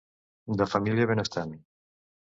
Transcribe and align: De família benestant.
De 0.61 0.67
família 0.71 1.05
benestant. 1.13 1.55